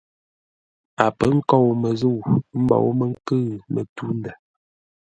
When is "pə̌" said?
1.17-1.29